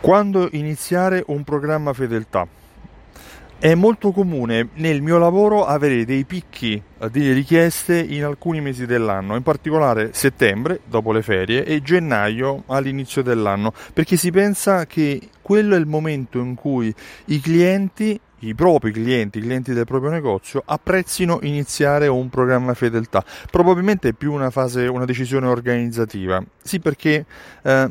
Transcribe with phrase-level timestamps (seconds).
[0.00, 2.48] Quando iniziare un programma fedeltà?
[3.58, 8.86] È molto comune nel mio lavoro avere dei picchi eh, di richieste in alcuni mesi
[8.86, 15.20] dell'anno, in particolare settembre dopo le ferie e gennaio all'inizio dell'anno, perché si pensa che
[15.42, 16.92] quello è il momento in cui
[17.26, 23.22] i clienti i propri clienti, i clienti del proprio negozio, apprezzino iniziare un programma fedeltà.
[23.50, 26.42] Probabilmente è più una fase, una decisione organizzativa.
[26.62, 27.26] Sì, perché
[27.60, 27.90] eh,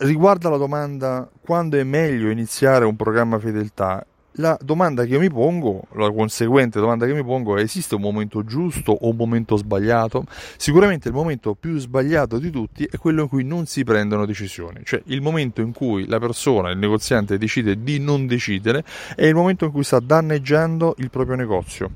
[0.00, 4.04] riguardo alla domanda quando è meglio iniziare un programma fedeltà,
[4.34, 8.00] la domanda che io mi pongo, la conseguente domanda che mi pongo è esiste un
[8.00, 10.24] momento giusto o un momento sbagliato?
[10.56, 14.80] Sicuramente il momento più sbagliato di tutti è quello in cui non si prendono decisioni,
[14.84, 18.84] cioè il momento in cui la persona, il negoziante decide di non decidere
[19.16, 21.90] è il momento in cui sta danneggiando il proprio negozio.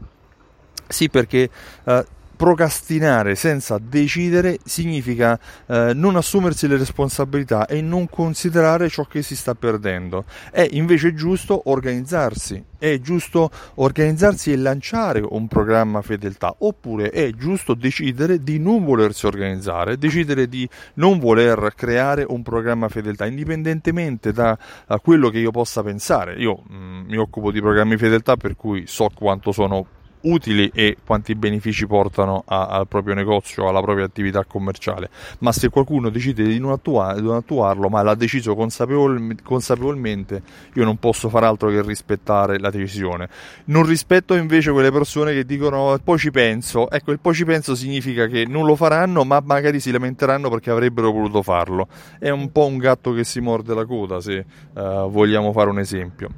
[0.86, 1.48] Sì, perché
[1.84, 2.06] eh,
[2.36, 9.36] procrastinare senza decidere significa eh, non assumersi le responsabilità e non considerare ciò che si
[9.36, 10.24] sta perdendo.
[10.50, 17.74] È invece giusto organizzarsi, è giusto organizzarsi e lanciare un programma fedeltà, oppure è giusto
[17.74, 24.56] decidere di non volersi organizzare, decidere di non voler creare un programma fedeltà, indipendentemente da
[24.86, 26.34] uh, quello che io possa pensare.
[26.34, 29.86] Io mh, mm, mi occupo di programmi fedeltà per cui so quanto sono
[30.24, 35.68] utili e quanti benefici portano a, al proprio negozio, alla propria attività commerciale, ma se
[35.68, 40.42] qualcuno decide di non, attua- di non attuarlo, ma l'ha deciso consapevol- consapevolmente,
[40.74, 43.28] io non posso fare altro che rispettare la decisione.
[43.66, 47.74] Non rispetto invece quelle persone che dicono poi ci penso, ecco il poi ci penso
[47.74, 51.88] significa che non lo faranno, ma magari si lamenteranno perché avrebbero voluto farlo.
[52.18, 55.78] È un po' un gatto che si morde la coda, se uh, vogliamo fare un
[55.78, 56.28] esempio.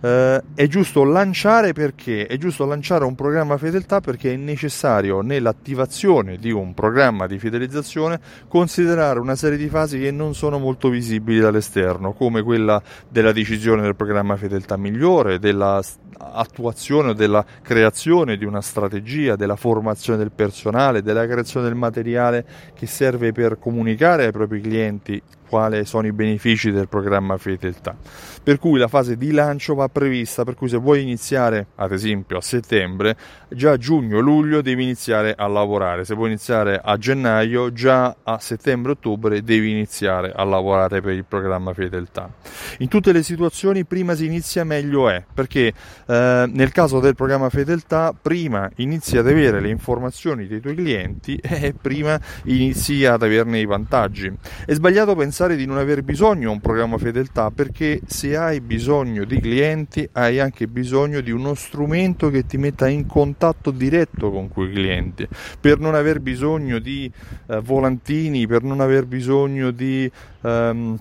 [0.00, 2.26] Uh, è giusto lanciare perché?
[2.26, 7.38] È giusto lanciare un programma programma fedeltà perché è necessario nell'attivazione di un programma di
[7.38, 13.30] fidelizzazione considerare una serie di fasi che non sono molto visibili dall'esterno, come quella della
[13.30, 15.80] decisione del programma fedeltà migliore, della
[16.18, 22.44] attuazione o della creazione di una strategia, della formazione del personale, della creazione del materiale
[22.74, 27.96] che serve per comunicare ai propri clienti quali sono i benefici del programma fedeltà.
[28.42, 32.38] Per cui la fase di lancio va prevista, per cui se vuoi iniziare ad esempio
[32.38, 33.16] a settembre,
[33.48, 39.42] già a giugno-luglio devi iniziare a lavorare, se vuoi iniziare a gennaio, già a settembre-ottobre
[39.42, 42.32] devi iniziare a lavorare per il programma fedeltà.
[42.78, 45.72] In tutte le situazioni prima si inizia meglio è, perché
[46.06, 51.36] eh, nel caso del programma fedeltà prima inizi ad avere le informazioni dei tuoi clienti
[51.42, 54.32] e prima inizi ad averne i vantaggi.
[54.64, 58.60] È sbagliato pensare pensare di non aver bisogno di un programma fedeltà perché se hai
[58.60, 64.30] bisogno di clienti hai anche bisogno di uno strumento che ti metta in contatto diretto
[64.30, 65.26] con quei clienti
[65.58, 67.10] per non aver bisogno di
[67.46, 70.10] eh, volantini per non aver bisogno di
[70.42, 70.98] ehm,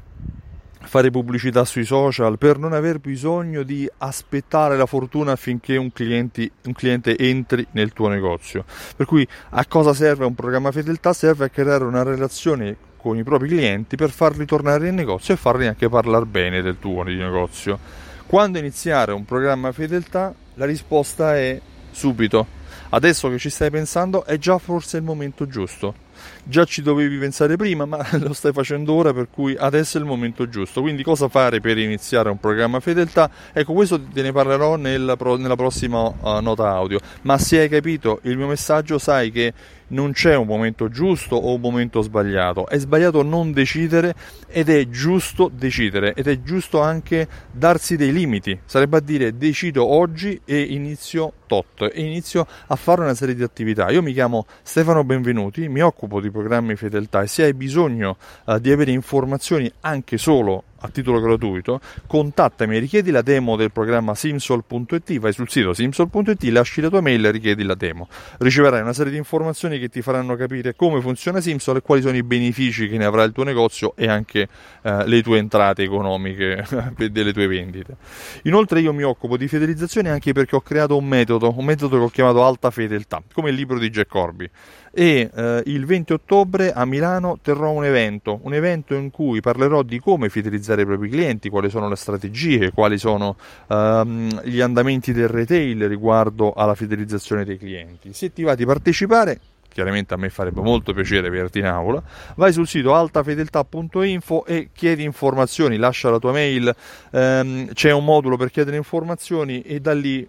[0.82, 6.50] fare pubblicità sui social, per non aver bisogno di aspettare la fortuna affinché un cliente,
[6.64, 8.64] un cliente, entri nel tuo negozio.
[8.96, 11.12] Per cui a cosa serve un programma fedeltà?
[11.12, 15.38] Serve a creare una relazione con i propri clienti per farli tornare in negozio e
[15.38, 17.80] farli anche parlare bene del tuo negozio.
[18.26, 20.34] Quando iniziare un programma fedeltà?
[20.56, 21.60] La risposta è
[21.92, 22.58] subito.
[22.90, 26.08] Adesso che ci stai pensando è già forse il momento giusto.
[26.44, 30.08] Già ci dovevi pensare prima, ma lo stai facendo ora, per cui adesso è il
[30.08, 30.82] momento giusto.
[30.82, 33.30] Quindi cosa fare per iniziare un programma fedeltà?
[33.54, 37.00] Ecco, questo te ne parlerò nel, nella prossima uh, nota audio.
[37.22, 39.54] Ma se hai capito il mio messaggio, sai che
[39.90, 44.14] non c'è un momento giusto o un momento sbagliato, è sbagliato non decidere
[44.48, 49.86] ed è giusto decidere ed è giusto anche darsi dei limiti, sarebbe a dire decido
[49.86, 53.90] oggi e inizio tot e inizio a fare una serie di attività.
[53.90, 58.60] Io mi chiamo Stefano Benvenuti, mi occupo di programmi fedeltà e se hai bisogno uh,
[58.60, 64.16] di avere informazioni anche solo a titolo gratuito, contattami e richiedi la demo del programma
[64.16, 68.08] simsol.it, vai sul sito simsol.it, lasci la tua mail e richiedi la demo.
[68.38, 72.16] Riceverai una serie di informazioni che ti faranno capire come funziona Simsol e quali sono
[72.16, 74.48] i benefici che ne avrà il tuo negozio e anche
[74.82, 76.66] eh, le tue entrate economiche
[77.12, 77.96] delle tue vendite.
[78.44, 82.04] Inoltre io mi occupo di fidelizzazione anche perché ho creato un metodo, un metodo che
[82.04, 84.50] ho chiamato alta fedeltà, come il libro di Jack Corby
[84.92, 89.84] e eh, il 20 ottobre a Milano terrò un evento, un evento in cui parlerò
[89.84, 93.36] di come fidelizzare i propri clienti, quali sono le strategie, quali sono
[93.68, 98.14] ehm, gli andamenti del retail riguardo alla fidelizzazione dei clienti.
[98.14, 99.40] Se ti va di partecipare,
[99.70, 102.02] chiaramente a me farebbe molto piacere averti in aula,
[102.36, 106.74] vai sul sito altafedeltà.info e chiedi informazioni, lascia la tua mail,
[107.12, 110.28] ehm, c'è un modulo per chiedere informazioni e da lì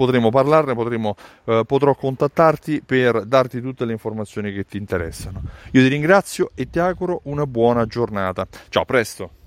[0.00, 1.14] potremo parlarne, potremo,
[1.44, 5.42] eh, potrò contattarti per darti tutte le informazioni che ti interessano.
[5.72, 8.46] Io ti ringrazio e ti auguro una buona giornata.
[8.70, 9.39] Ciao, presto!